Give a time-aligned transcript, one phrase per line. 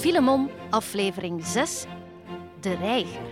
[0.00, 1.84] Filemon, aflevering 6.
[2.60, 3.30] De reiger.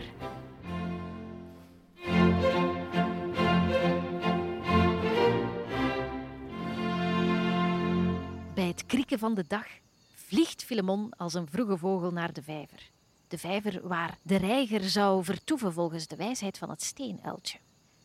[8.54, 9.66] Bij het krieken van de dag
[10.14, 12.90] vliegt Filemon als een vroege vogel naar de vijver.
[13.28, 17.58] De vijver waar de reiger zou vertoeven volgens de wijsheid van het steenuiltje.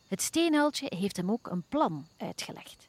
[0.08, 2.88] Het steenuiltje heeft hem ook een plan uitgelegd.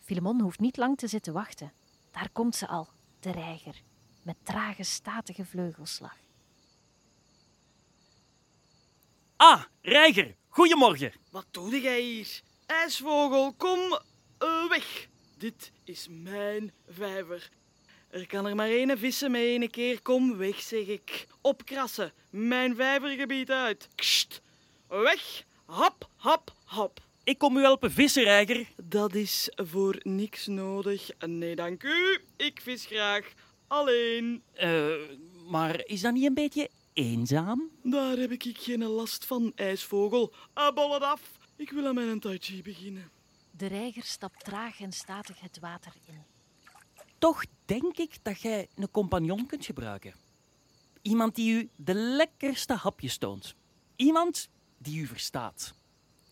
[0.00, 1.72] Filemon hoeft niet lang te zitten wachten.
[2.10, 2.88] Daar komt ze al,
[3.20, 3.82] de reiger,
[4.22, 6.16] met trage, statige vleugelslag.
[9.36, 11.12] Ah, Reiger, goedemorgen.
[11.30, 12.40] Wat doe jij hier?
[12.66, 13.98] IJsvogel, kom
[14.38, 15.08] eh, weg.
[15.38, 17.50] Dit is mijn vijver.
[18.10, 20.02] Er kan er maar één vissen met één keer.
[20.02, 21.26] Kom weg, zeg ik.
[21.40, 22.12] Opkrassen.
[22.30, 23.88] Mijn vijvergebied uit.
[23.94, 24.40] Kst.
[24.88, 25.44] Weg.
[25.64, 27.00] Hop, hop, hop.
[27.24, 28.66] Ik kom u helpen vissen, Reiger.
[28.82, 31.10] Dat is voor niks nodig.
[31.26, 32.20] Nee, dank u.
[32.36, 33.32] Ik vis graag.
[33.70, 34.42] Alleen.
[34.52, 34.92] Eh,
[35.48, 37.70] maar is dat niet een beetje eenzaam?
[37.82, 40.32] Daar heb ik geen last van, ijsvogel.
[40.52, 41.38] Ah, bol het af.
[41.56, 43.10] Ik wil aan mijn tai chi beginnen.
[43.50, 46.22] De reiger stapt traag en statig het water in.
[47.18, 50.14] Toch denk ik dat jij een compagnon kunt gebruiken.
[51.02, 53.54] Iemand die u de lekkerste hapjes toont.
[53.96, 55.74] Iemand die u verstaat.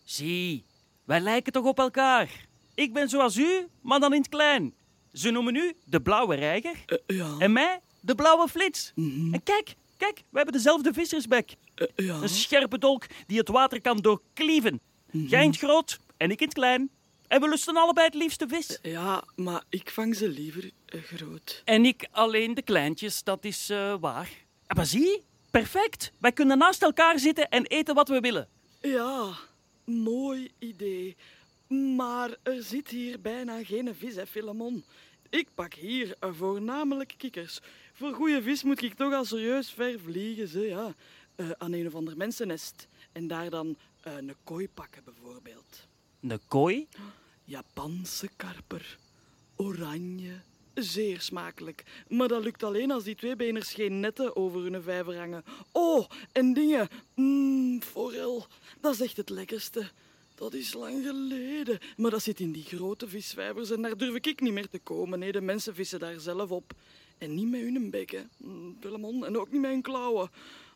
[0.03, 0.65] Zie,
[1.03, 2.47] wij lijken toch op elkaar.
[2.73, 4.73] Ik ben zoals u, maar dan in het klein.
[5.19, 7.35] Ze noemen u de blauwe reiger Eh, ja.
[7.39, 8.91] en mij de blauwe flits.
[8.95, 9.33] Mhm.
[9.33, 11.55] En kijk, kijk, we hebben dezelfde vissersbek.
[11.75, 12.15] Eh, ja.
[12.21, 14.79] Een scherpe dolk die het water kan doorklieven.
[15.11, 16.89] Jij in het groot en ik in het klein.
[17.27, 18.79] En we lusten allebei het liefste vis.
[18.81, 21.61] Ja, maar ik vang ze liever eh, groot.
[21.65, 24.29] En ik alleen de kleintjes, dat is eh, waar.
[24.75, 26.11] Maar zie, perfect.
[26.19, 28.47] Wij kunnen naast elkaar zitten en eten wat we willen.
[28.81, 29.29] Ja,
[29.85, 31.15] mooi idee.
[31.69, 34.83] Maar er zit hier bijna geen vis, hè, Filemon.
[35.29, 37.59] Ik pak hier voornamelijk kikkers.
[37.93, 40.95] Voor goede vis moet ik toch al serieus ver vliegen, ze, ja.
[41.35, 42.87] Eh, aan een of ander mensennest.
[43.11, 45.87] En daar dan eh, een kooi pakken, bijvoorbeeld.
[46.21, 46.87] Een kooi?
[47.43, 48.97] Japanse karper.
[49.55, 50.41] Oranje.
[50.73, 51.83] Zeer smakelijk.
[52.07, 55.43] Maar dat lukt alleen als die tweebeners geen netten over hun vijver hangen.
[55.71, 56.87] Oh, en dingen.
[57.15, 58.47] Mmm, forel.
[58.81, 59.91] Dat is echt het lekkerste.
[60.39, 61.79] Dat is lang geleden.
[61.97, 65.19] Maar dat zit in die grote visvijvers en daar durf ik niet meer te komen.
[65.19, 66.73] Nee, de mensen vissen daar zelf op.
[67.17, 68.21] En niet met hun bek, hè.
[68.37, 70.29] Mm, Filemon, en ook niet met hun klauwen.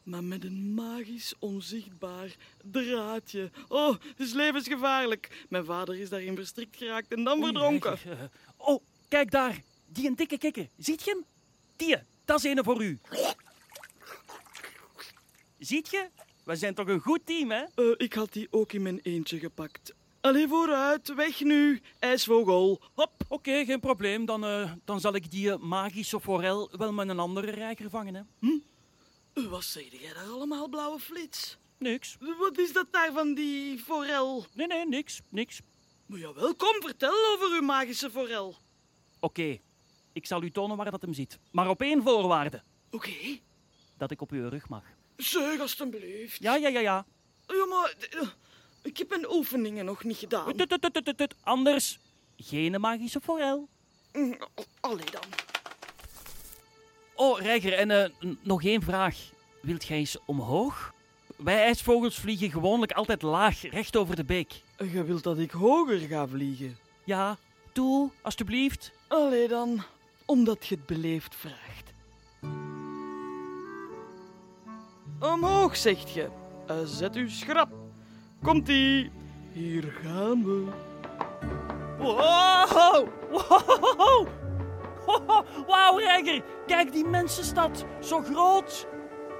[0.04, 2.36] Maar met een magisch, onzichtbaar
[2.72, 3.52] draadje.
[3.68, 5.46] Oh, het is levensgevaarlijk.
[5.50, 7.92] Mijn vader is daarin verstrikt geraakt en dan verdronken.
[8.06, 8.24] Eh,
[8.58, 9.62] Oh, kijk daar.
[9.88, 10.68] Die een dikke kikker.
[10.78, 11.26] Ziet je hem?
[11.76, 13.00] Die, dat is een voor u.
[15.60, 16.10] Ziet je?
[16.44, 17.64] We zijn toch een goed team, hè?
[17.76, 19.94] Eh, ik had die ook in mijn eentje gepakt.
[20.22, 22.82] Allee, vooruit, weg nu, ijsvogel.
[22.94, 23.12] Hop.
[23.28, 24.26] Oké, geen probleem.
[24.26, 28.16] Dan, eh, dan zal ik die eh, magische forel wel met een andere reiger vangen,
[28.16, 28.22] hè?
[29.34, 31.58] Eh, Wat zei jij daar allemaal, blauwe flits?
[31.78, 32.18] Niks.
[32.40, 34.46] Wat is dat daar van die forel?
[34.54, 35.22] Nee, nee, niks.
[35.30, 35.62] Niks.
[36.06, 38.56] Maar jawel, kom, vertel over uw magische forel.
[39.20, 39.58] Oké,
[40.14, 41.40] ik zal u tonen waar dat hem zit.
[41.52, 42.62] Maar op één voorwaarde.
[42.92, 43.40] Oké,
[44.04, 44.84] Dat ik op uw rug mag.
[45.18, 46.38] zeg alstublieft.
[46.40, 47.06] Ja, ja, ja, ja.
[47.48, 48.28] Ja, maar eh,
[48.82, 50.56] ik heb mijn oefeningen nog niet gedaan.
[50.56, 51.36] Tut, tut, tut.
[51.42, 52.00] Anders
[52.38, 53.68] geen magische forel.
[54.14, 54.38] Mm,
[54.80, 55.22] Allee dan.
[57.16, 58.10] Oh, Reiger, en eh,
[58.42, 59.18] nog één vraag.
[59.62, 60.94] Wilt jij eens omhoog?
[61.36, 64.62] Wij ijsvogels vliegen gewoonlijk altijd laag, recht over de beek.
[64.78, 66.78] Je wilt dat ik hoger ga vliegen?
[67.04, 67.38] Ja,
[67.72, 68.92] toe, alstublieft.
[69.08, 69.84] Allee dan,
[70.26, 71.93] omdat je het beleefd vraagt.
[75.32, 76.30] Omhoog, zegt je.
[76.68, 77.70] Eh, zet uw schrap.
[78.44, 79.12] Komt-ie.
[79.52, 80.66] Hier gaan we.
[81.98, 83.08] Wow!
[83.32, 84.28] Wow!
[85.68, 86.44] Wauw, Reiger!
[86.68, 87.86] Kijk die mensenstad.
[88.00, 88.88] Zo groot.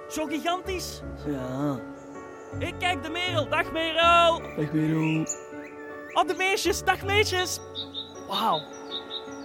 [0.10, 1.02] Zo gigantisch.
[1.28, 1.80] Ja,
[2.60, 3.50] Ik kijk de merel.
[3.50, 4.42] Dag merel.
[4.56, 5.28] weet hoe.
[6.14, 6.84] Oh, de meisjes.
[6.84, 7.60] Dag meisjes.
[8.28, 8.62] Wauw.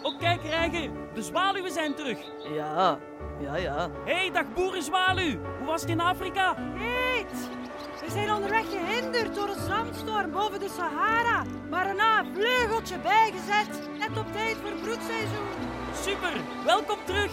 [0.03, 0.91] Oh, kijk Reiger.
[1.15, 2.19] De zwaluwen zijn terug.
[2.55, 2.99] Ja,
[3.41, 3.91] ja, ja.
[4.05, 5.39] hey, dag boerenzwaluw.
[5.59, 6.55] Hoe was het in Afrika?
[6.75, 7.49] Heet!
[8.05, 11.45] We zijn onderweg gehinderd door een zandstorm boven de Sahara.
[11.71, 13.89] Maar daarna een vleugeltje bijgezet.
[13.99, 15.49] Net op tijd voor broedseizoen.
[16.03, 16.33] Super.
[16.65, 17.33] Welkom terug.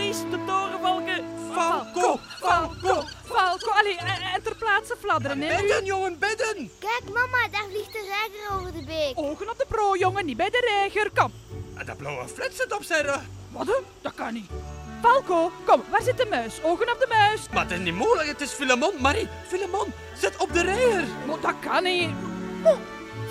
[0.00, 1.24] Maurice, de torenvalken.
[1.52, 3.04] Falco, Falco.
[3.24, 5.56] Falco, allee, en, en ter plaatse fladderen, hè?
[5.60, 6.70] Bidden, jongen, bidden.
[6.78, 9.12] Kijk, mama, daar vliegt de reiger over de beek.
[9.14, 11.10] Ogen op de pro, jongen, niet bij de reiger.
[11.14, 11.32] Kom.
[11.74, 13.06] En dat blauwe flits zit op zijn.
[13.50, 13.66] Wat?
[13.66, 13.74] hè?
[14.00, 14.50] Dat kan niet.
[15.02, 16.62] Falco, kom, waar zit de muis?
[16.62, 17.40] Ogen op de muis.
[17.52, 18.94] Maar het is niet mogelijk, het is Filemon.
[18.98, 21.04] Marie, Filemon, zit op de reiger.
[21.26, 22.10] Maar dat kan niet.
[22.64, 22.76] Oh,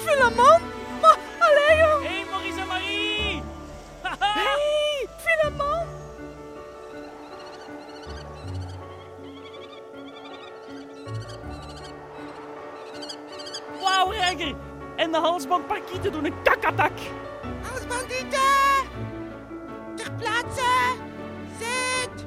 [0.05, 0.61] Filemon?
[1.01, 2.01] Maar, allee joh.
[2.01, 3.41] Hé, hey, Maurice en Marie!
[4.19, 4.88] Hey,
[13.81, 14.55] Wauw, Reiger!
[14.95, 16.97] En de halsband parkieten doen een kakatak.
[17.73, 18.39] Als bandieten!
[19.95, 20.95] Ter plaatse!
[21.59, 22.25] Zit!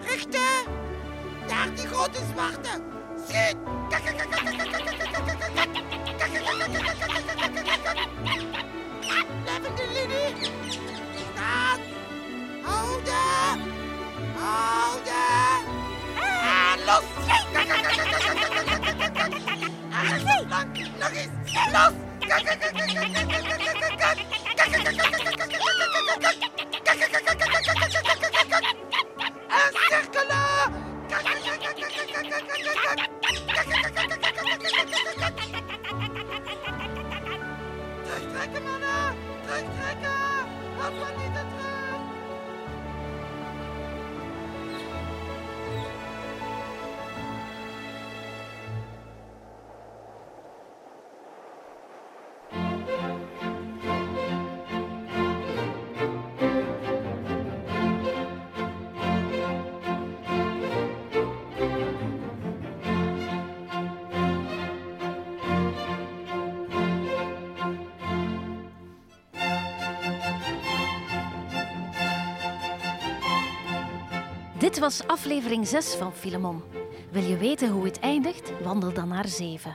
[0.00, 0.80] Richten!
[1.46, 2.82] Daar die grote zwarte!
[3.28, 3.56] Zit!
[9.42, 10.50] Blijf in de linie!
[11.32, 11.80] Staan!
[12.62, 13.60] Houden!
[14.36, 15.11] Houden!
[74.72, 76.62] Dit was aflevering 6 van Filemon.
[77.10, 78.52] Wil je weten hoe het eindigt?
[78.62, 79.74] Wandel dan naar 7.